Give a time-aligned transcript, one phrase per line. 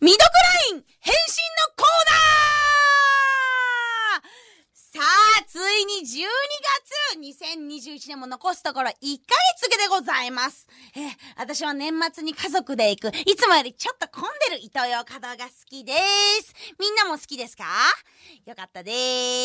[0.00, 0.24] 未読
[0.72, 4.24] ライン返信のコーナー
[4.72, 6.16] さあ、ついに12月
[7.18, 8.96] !2021 年も残すところ1ヶ
[9.58, 10.66] 月でございます。
[10.96, 11.00] え
[11.36, 15.92] 私は年末に家族で行く、いつもよりちょっと混んでるイトーヨーカドが好きで
[16.42, 16.54] す。
[16.78, 17.64] みんなも好きですか？
[18.46, 18.92] よかったで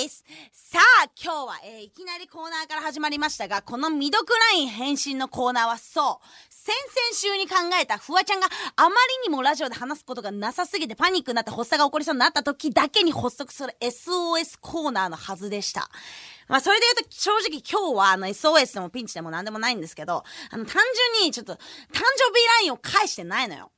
[0.09, 0.23] す。
[0.51, 15.89] さあ、今日は、えーいきなりコーナーから始まりましたが、この未読ライン返信のコーナーはそう、先々週に考えたフワちゃんがあまりにもラジオで話すことがなさすぎてパニックになって発作が起こりそうになった時だけに発足する SOS コーナーのはずでした。
[16.47, 20.75] まあ、それで言うと、正直今日は、あの、SOS でもピンチでも何でもないんですけど、あの、単
[21.17, 21.57] 純に、ちょっと、誕
[21.93, 23.71] 生日ラインを返してないのよ。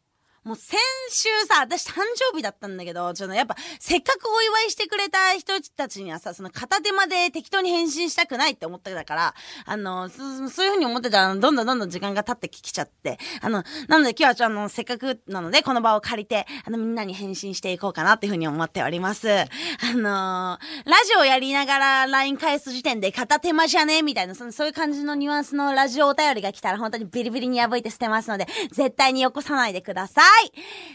[0.48, 0.80] もう先
[1.10, 19.28] 週さ、私誕生日だったんだけど、ちょっとやっぱ、せっかくお祝いしてくれた人たちにはさ、その片手間で適当に返信したくないって思ってたから、あの、そそういう風に思ってたら、どんどんどんどん時間が経ってきちゃって、あの、なので今日はちょっとあの、せっかくなので、この場を借りて、あの、みんなに返信していこうかなっていう風に思っております。
[19.30, 19.46] あ
[19.94, 30.37] のラジオやりながら LINE 返す時点で片手間じゃねみたいな、その、そういう感じのニュアンスのラジオお便りが来たら本当にビリビリに破いて捨てますので、絶対によこさないでください。
[30.42, 30.52] い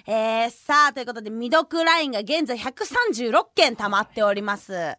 [0.06, 4.96] えー、さあ、ということで、未読ラインが現在136件溜まっております。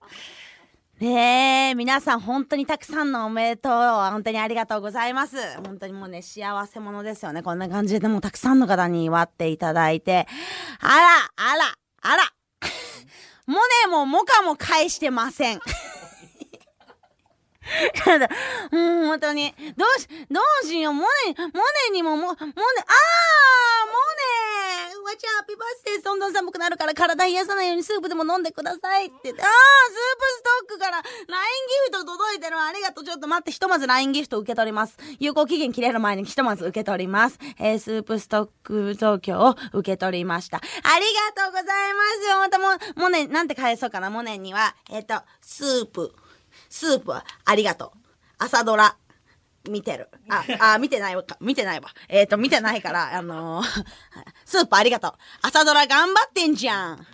[1.00, 3.72] ねえ、皆さん本当にたくさんのおめでとう。
[3.74, 5.36] 本当にありがとうございます。
[5.66, 7.42] 本当にもうね、幸せ者ですよね。
[7.42, 10.28] こんな感じでもうたくさんの方に祝っていただいて。
[10.80, 10.96] あら、
[11.36, 12.24] あら、あら。
[13.46, 13.56] モ
[13.86, 15.60] ネもモカも返してません。
[18.06, 18.30] やだ。
[18.72, 19.54] もう本当に。
[19.78, 20.94] どうし、どうしよう。
[20.94, 21.46] モネ、モ
[21.90, 22.54] ネにもも、モネ、あーモ
[24.90, 29.42] ネうわちゃん、ハッピーバースデーどんどん寒くなるから体冷やさないようにスープでも飲んでくださいってって。
[29.42, 33.04] あースープストックから LINE ギフト届いてるありがとう。
[33.04, 34.98] ちょっと待って、ひとまず LINE ギフト受け取ります。
[35.20, 37.40] 有効期限切れる前にひとまず受け取ります。
[37.60, 40.58] えー、スープストック東京を受け取りました。
[40.58, 40.62] あ
[41.00, 41.06] り
[41.36, 42.34] がとうございます。
[42.36, 44.76] ほんとも、モネ、なんて返そうかな、モネには。
[44.90, 46.14] えっ、と、スープ。
[46.74, 47.24] スープあ
[47.56, 47.98] りがとう。
[48.40, 48.98] 朝ドラ。
[49.70, 50.10] 見てる。
[50.28, 51.24] あ、あ、見てないわ。
[51.40, 51.90] 見てないわ。
[52.10, 53.86] えっ、と、見てないから、あのー
[54.44, 55.14] スープありがとう。
[55.44, 57.08] 朝ドラ頑張ってんじゃん。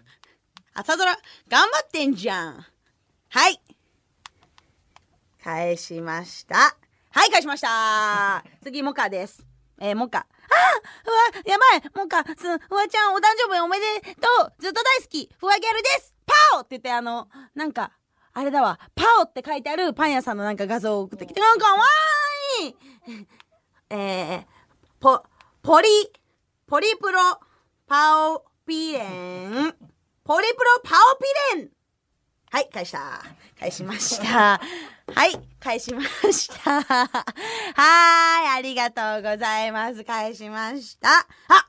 [0.74, 1.20] 朝ドラ
[1.50, 2.66] 頑張ってんじゃん。
[3.32, 3.62] はい。
[5.44, 6.78] 返しました。
[7.12, 8.42] はい、返しました。
[8.64, 9.46] 次、モカです。
[9.78, 10.20] えー、モカ。
[10.20, 10.24] あ
[11.06, 13.86] うわ、やばいモカ、す、フワちゃん、お誕生日おめで
[14.16, 17.92] とうずっと大好きフワギャルですパオって言って、あの、なんか、
[18.34, 22.76] あれだわ、パオって書いてあるパン屋さんのなんか画像を送ってきて、なんかわーい
[23.90, 24.46] えー、
[25.00, 25.24] ポ、
[25.62, 25.88] ポリ、
[26.68, 27.20] ポリプロ、
[27.88, 29.76] パオピレン、
[30.24, 31.70] ポリプロパオピレン
[32.52, 33.22] はい、返した。
[33.60, 34.60] 返しました。
[35.14, 36.82] はい、返しました。
[36.82, 37.06] はー
[38.46, 40.04] い、ありがとうございます。
[40.04, 41.10] 返しました。
[41.10, 41.69] あ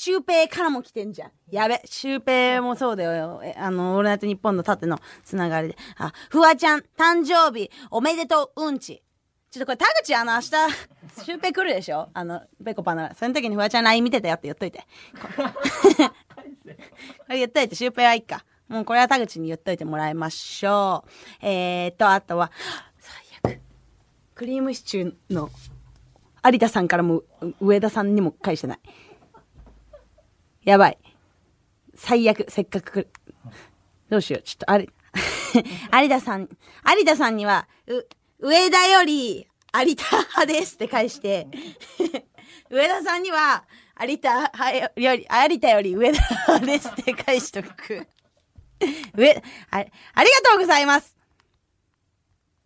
[0.00, 1.30] シュウペイからも来てんじゃん。
[1.50, 3.42] やべ、シュウペイもそうだよ。
[3.56, 5.76] あの、オールナイトニッポンの縦のつながりで。
[5.96, 9.02] あ、フワちゃん、誕生日、おめでとう、うんち。
[9.50, 10.50] ちょっとこれ田口あの明日、
[11.24, 12.10] シュウペイ来るでしょ？
[12.14, 13.14] あの、ペコパなら。
[13.16, 14.86] その時にフワちゃん LINE 見てたよって言っといて。
[15.20, 15.42] こ
[17.30, 18.44] れ 言っといて、シュウペイはいいか。
[18.68, 21.02] もうこれは田口に言っといてもらいましょ
[21.42, 21.44] う。
[21.44, 22.52] えーと、あとは、
[23.00, 23.60] 最悪。
[24.36, 25.50] クリームシチューの、
[26.44, 27.24] 有田さんからも、
[27.60, 28.80] 上田さんにも返してない。
[30.68, 30.98] やばい。
[31.94, 33.08] 最悪、せっかくくる。
[34.10, 34.42] どうしよう。
[34.42, 34.86] ちょっと、あれ、
[36.02, 36.46] 有田さん、
[36.94, 38.06] 有田さんには、う、
[38.38, 41.46] 上田より、有田派ですって返して、
[42.68, 43.64] 上田さんには、
[43.98, 48.06] 有田派より、有田より上田派ですって返しとく。
[49.16, 51.16] 上、あ、ありがとうございます。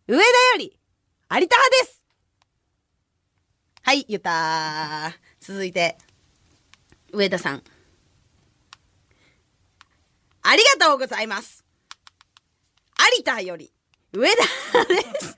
[0.08, 0.76] 上田より、
[1.30, 2.04] 有田派です。
[3.82, 5.18] はい、言ったー。
[5.38, 5.96] 続いて、
[7.12, 7.62] 上田さん。
[10.42, 11.64] ありがとうございます。
[13.18, 13.72] 有田より、
[14.12, 14.36] 上田
[14.86, 15.36] です。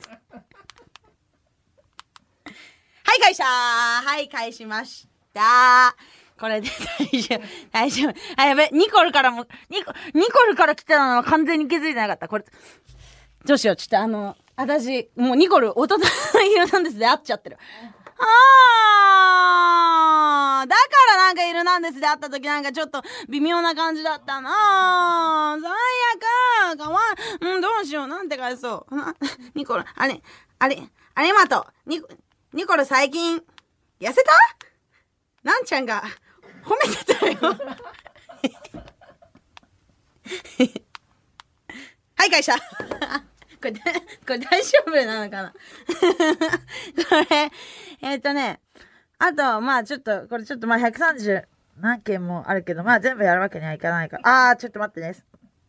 [3.07, 5.95] はい、返したはい、返しました
[6.41, 6.69] これで
[7.13, 8.15] 大丈夫、大丈夫。
[8.37, 12.29] あ、やべ、ニコルからも、ニコ、ニコルから来てたのは完全に気づいてなかった。
[12.29, 12.45] これ、
[13.45, 16.05] どうしよう、ちょっとあの、私、もうニコル、大人の
[16.57, 17.59] 色なんですで会っちゃってる。
[18.19, 20.94] あーだから
[21.25, 25.71] なんかいるなんですで会った時なんかちょっと微妙な感じだったな最
[26.75, 27.01] 悪かわ
[27.41, 28.07] いうん、どうしよう。
[28.07, 28.97] なんて返そう。
[29.55, 30.21] ニコル、あれ、
[30.59, 30.83] あれ、
[31.15, 31.67] あれまと。
[31.87, 32.09] ニコ、
[32.53, 33.39] ニコル最近、
[34.01, 34.33] 痩せた？
[35.43, 36.03] なんちゃんが
[36.65, 37.57] 褒めてたよ。
[42.17, 42.55] はい、会社。
[42.55, 42.61] こ
[43.63, 43.81] れ、こ
[44.29, 45.53] れ大丈夫なのかな？
[45.55, 45.59] こ
[47.31, 47.51] れ、
[48.03, 48.61] えっ、とね、
[49.25, 51.45] あと、まあちょっと、これちょっとまあ130、
[51.81, 54.51] 何件もあるけど、まあ全部やるわけにはいかないから。
[54.51, 55.17] あー、ちょっと待ってね。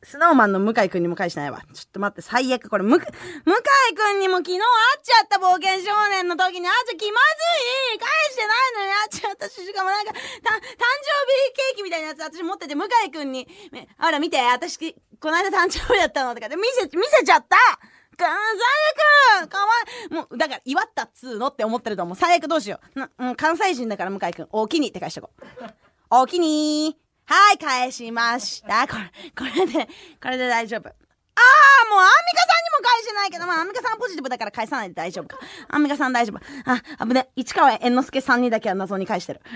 [0.03, 1.63] スノーマンの向井くんにも返してないわ。
[1.73, 2.69] ちょっと待って、最悪。
[2.69, 10.61] これ、向、向井くんにも昨日会っちゃった冒険少年の時に、あ、ちょ、気まずい返してないのに会っちゃったし、しかもなんか、た、誕生日
[11.55, 13.47] ケーキみたいなやつ私持ってて、向井くんに、
[13.97, 17.57] あら見て、私、この間誕生日だったのとかで見せ、見せちゃった
[18.15, 19.65] か、最悪かわ
[20.09, 22.15] いもう、だから、祝ったっつーのって思ってると思う。
[22.15, 22.99] 最悪どうしよう。
[22.99, 25.43] な、もう関西人だから向井くん、おきにって返しとこう。
[26.11, 28.87] おおきにはい、返しました。
[28.87, 29.87] これ、これで、
[30.21, 30.87] これで大丈夫。
[30.87, 30.91] あ
[31.41, 35.39] あ、もうアンミカさんにも返してないけど、まあ、アンミカさんポジティブだから返さないで大丈夫か。
[35.67, 36.39] アンミカさん大丈夫。
[36.65, 37.29] あ、危ね。
[37.35, 39.41] 市川猿之助さんにだけは謎に返してる。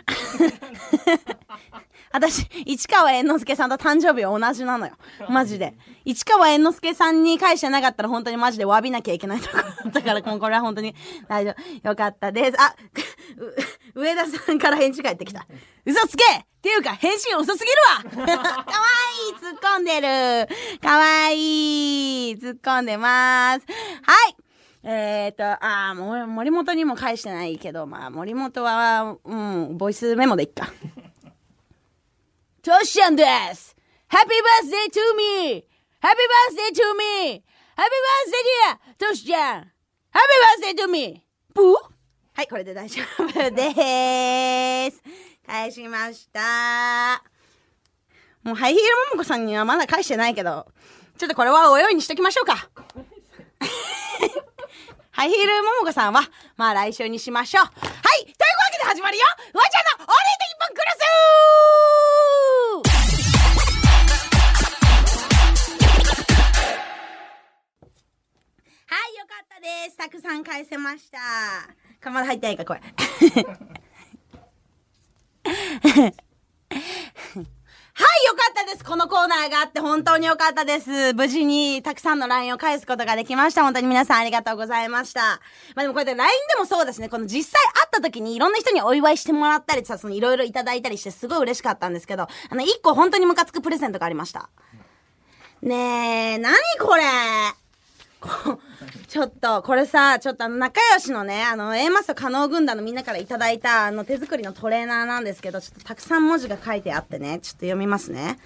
[2.11, 4.93] 私、市川猿之助さんと誕生日は同じなのよ。
[5.29, 5.75] マジで。
[6.05, 10.95] 市川猿之助さんに返してなかったら本当にマジで詫びなきゃいけないところだから、も うこれは本当に
[11.27, 11.53] 大丈
[11.83, 11.89] 夫。
[11.89, 12.61] よかったです。
[12.61, 12.75] あ、
[13.95, 15.45] う上田さんから返事返ってきた。
[15.85, 23.65] 嘘つけっていうか、返信遅すぎるわ かわいい突っ込んでるかわいい突っ込んでます。
[24.03, 24.35] はい
[24.81, 30.71] えーと、あー、もう森本にも返してないけど、まあ、森本は、うん、ボイスメモでいっか。
[32.61, 33.23] トシちゃんで
[33.53, 33.73] す
[34.09, 35.63] !Happy birthday to me!
[36.01, 37.43] Happy birthday to me!
[37.77, 38.77] Happy birthday dear!
[38.97, 39.67] トシちゃん !Happy
[40.61, 41.23] birthday to me!
[41.53, 41.65] ブー
[42.33, 45.01] はい、これで大丈夫です。
[45.45, 47.23] 返しました。
[48.43, 50.67] もう、ハイヒールももこさんにはまだ返してないけど、
[51.17, 52.55] ちょっとこれはお用意にしときましょうか。
[55.11, 56.23] ハイヒールももこさんは、
[56.57, 57.63] まあ来週にしましょう。
[57.63, 58.35] はい、というわ
[58.68, 60.97] けで始まるよフワちゃんのオールデイ一本クラス
[68.87, 69.95] はい、よかったです。
[69.95, 71.19] たくさん返せました。
[71.99, 72.81] かまだ入ってないか、これ。
[77.99, 78.85] はい、よかったです。
[78.85, 81.13] このコーナーがあって本当によかったです。
[81.15, 83.63] 無事にたくさんの LINE を返すことができました。
[83.63, 85.41] 本当に皆さんありがとうございました。
[85.75, 94.49] まあでもこうやって LINE でもそうですね、この実際会った時にいろんな人にお祝いしてもらったりさ、そのいろいろいただいたりしてすごい嬉しかったんですけど、あの、一個本当にムカつくプレゼントがありました。
[95.61, 97.03] ねえ、なにこれ？
[99.07, 108.37] ちょっと、これさ、ちょっとあの、仲良しのね、あの、A マスト加納軍団のみんなからいただいた、あの、手作りのトレーナーなんですけど、ちょっとたくさん文字が書いてあってね、ちょっと読みますね。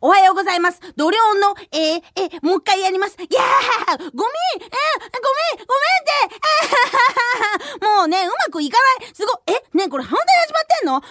[0.00, 0.80] おはようございます。
[0.94, 3.16] ドレオンの、えー、えー、もう一回やります。
[3.18, 4.24] いやーごめんえー、ご
[5.56, 6.08] めん、ごめんっ
[7.80, 9.10] て もうね、うまくいかない。
[9.12, 9.27] すご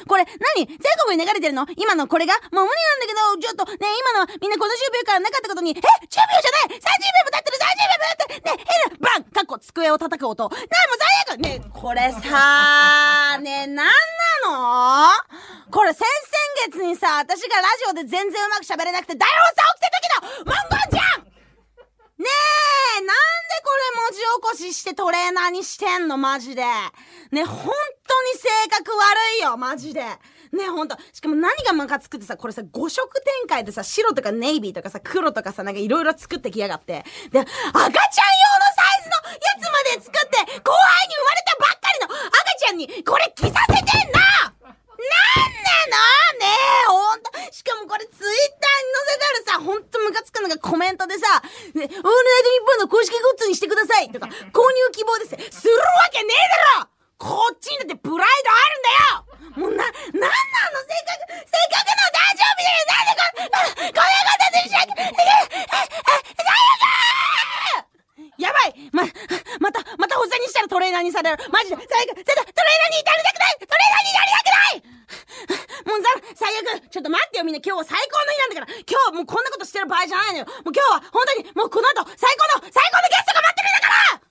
[0.07, 0.25] これ、
[0.55, 0.65] 何？
[0.67, 1.65] 全国に流れてるの？
[1.77, 6.19] 今のこれがもう無理なんだけど、ちょっとね、今のみんなこの10秒からなかったことに、え !10 秒じゃ
[6.67, 10.43] ない !30 秒も経ってる !30 秒も経ってるね変なバンかっこ机を叩く音。
[10.43, 10.61] なもう
[11.27, 13.91] 最悪ねこれさー、ねなんな
[14.47, 15.09] の？
[15.71, 20.76] これ先々月にさ、私がラジオで全然うまく喋れなくて大放送起きた時の文言じゃんね
[22.27, 22.33] ね
[22.99, 23.13] え、なんで
[23.63, 23.81] これ
[24.11, 26.17] 文字起こししてトレーナーにしてんの？
[26.17, 26.63] マジで。
[27.31, 27.73] ね、本
[28.07, 30.01] 当に性格悪いよ、マジで。
[30.51, 30.97] ね、ほんと。
[31.13, 37.03] しかも何がムカつくってさ、これさ、5色展開でさ、白とかネイビーとかさ、黒とかさ、なんかいろいろ作ってきやがって。
[37.31, 44.55] で、赤ちゃん用のサイズのやつまで作って、後輩に生まれたばっかりの赤ちゃんにこれ着させてんのなん
[45.59, 45.99] なの
[46.39, 47.29] ねえ、ほんと。
[47.51, 51.43] しかもこれツイッターに載せたらさ、ほんとムカつくのがコメントでさ、ね、
[51.75, 52.07] オールナイトニッ
[52.65, 55.35] ポンの公式グッズにしてくださいとか、購入希望です。
[55.59, 56.37] するわけねえ
[56.79, 56.87] だろ
[57.17, 63.25] こっちにだってプライドあるんだよもうな、なんなのせっかく、せっかくの誕生日でなんでこ、
[63.89, 64.05] こんな
[64.37, 65.89] ことにしなきゃ、え、え、え、
[66.37, 66.45] 最
[66.77, 66.85] 悪
[68.37, 69.01] やばいま、
[69.59, 70.67] また、また補正にしたら
[71.51, 73.57] マジで、最悪、絶対トレーナーに至りたくない！
[73.61, 74.83] トレーナーになりたくない！
[75.87, 77.61] もうさ、最悪ちょっと待ってよみんな。
[77.63, 78.79] 今日は最高の日なんだから。
[78.85, 80.45] 今日もうこんなことしてる場合じゃないのよ。
[80.45, 84.21] もう今日は本当にもうこの後最高の、最高のゲストが待ってるんだから！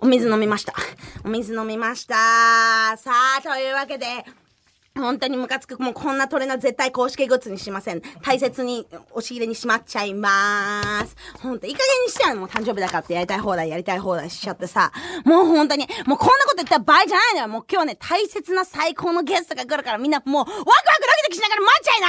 [0.00, 0.74] お水飲みました。
[1.24, 2.96] お水飲みました。
[2.96, 4.24] さあ、というわけで、
[5.02, 5.78] 本当にムカつく。
[5.82, 8.02] もうこんなトレーナー絶対公式グッズにしません。
[8.22, 11.16] 大切に押し入れにしまっちゃいまーす。
[11.40, 12.36] ほんと、いい加減にしてよ。
[12.36, 14.92] もう誕生日だからってやりたい放題やりたい放題しちゃってさ。
[15.24, 17.48] もう本当に、もうこんなこと言ったら場合じゃないのよ。
[17.48, 22.08] もう今日ね、大切な最高のゲストが来るからみんなもうワクワクドキドキしながら待っちゃいな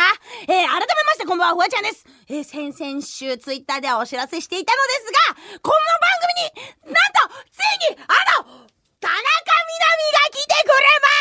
[0.62, 2.06] えー、改めましてこんばんは、フワちゃんです。
[2.30, 7.60] えー、先々週ツイッターではお知らせしていたのですが、この番組に、なんと、つ
[7.90, 9.28] いに、あの、田中みな
[10.00, 11.13] 実が来てくれます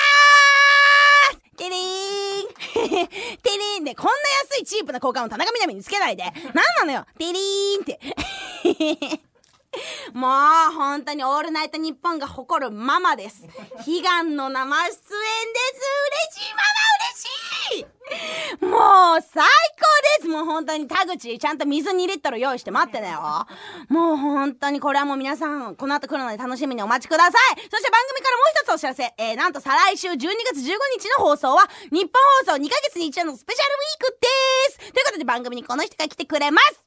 [2.88, 4.12] テリーンで、こんな
[4.50, 6.24] 安いチープな交換を田中みな実につけないで。
[6.24, 6.32] なん
[6.78, 8.00] なのよテリーンって。
[10.12, 13.42] もう、本当にオールナイトニッポンが誇るママです。
[13.86, 15.06] 悲願の生出演です。
[16.34, 16.64] 嬉しいママ
[17.10, 17.51] 嬉しい
[18.60, 23.20] もう、最高ですもう本当に田口、ちゃんと水2リットル用意して待ってねよ。
[23.88, 27.32] もう本当にこれはもう皆さん、この後来るので楽しみにお待ちください。
[27.70, 29.14] そして番組からもう一つお知らせ。
[29.18, 30.62] えー、なんと再来週12月15
[30.98, 32.10] 日の放送は、日本
[32.46, 36.84] 放送2ヶ月に一度のスペシャルウィークですということで番組にこの人が来てくれます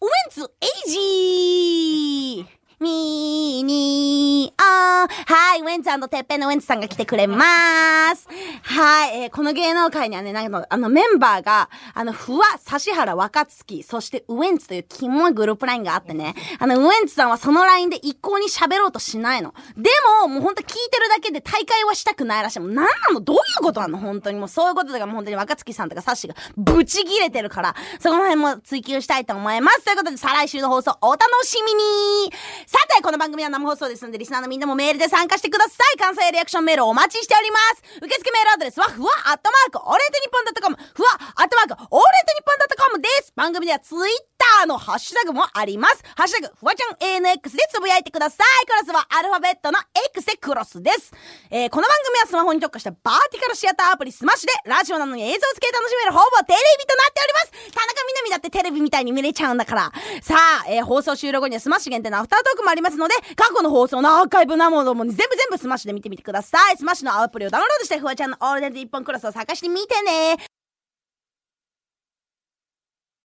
[0.00, 8.28] ウエンツエイジーミーニーあーはい、ウェンツてっぺんのウェンツさんが来てくれます。
[8.62, 19.54] はい、えーこの芸能界にはね、なんかあのメンバーが、あの、ふわ、指原若月、そしてウエンツというキモいグループラインがあってね、あの、ウエンツさんはそのラインで一向に喋ろうとしないの。
[19.76, 19.90] で
[20.22, 22.60] も、もうほんと聞いてるだけで大会はしたくないらしい。
[22.60, 23.98] もうなんなのどういうことなの？
[23.98, 29.84] 本当にもうそういうこととかもう本当に若月さんとかサッシがブチ切れてるから、そこの辺も追求したいと思います。
[29.84, 32.32] ということで、再来週の放送お楽しみに
[32.68, 35.98] さて、この番組は生放送ですので、リスナーのみんなもメールで参加してください。
[35.98, 37.82] 感想やリアクションメールをお待ちしております。
[37.96, 41.08] 受付メールアドレスは、ふわ、アットマーク、オールナイトニッポンドットコム、ふわ、
[41.40, 43.32] アットマーク、オールナイトニッポンドットコムです。
[43.34, 44.02] 番組ではツイッ
[44.36, 46.02] ターのハッシュタグもあります。
[46.16, 48.66] ハッシュタグ、ふわちゃん ANX でつぶやいてください。
[48.66, 49.78] クロスはアルファベットの
[50.14, 51.12] X でクロスです。
[51.50, 57.72] えー、この番組はスマホに特化したバーティカルシアターアプリスマッシュで、ラジオなのに映像付きで楽しめるほぼテレビとなっております。
[57.72, 59.92] 田中みな実だってテレビみたいに見れちゃうんだから。
[60.22, 66.76] さあ、えー、放送終了後にはスマッシュ限定のアフタートークもありますので、過去の放送のアーカイブなものも全部全部スマッシュで見てみてください。
[66.76, 70.57] スマッシュのアプリをダウンロードして、フワちゃんのオールナイトニッポンクロスを探してみてね。